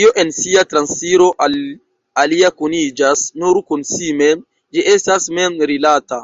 [0.00, 1.56] Io en sia transiro al
[2.24, 4.44] alia kuniĝas nur kun si mem,
[4.76, 6.22] ĝi estas mem-rilata.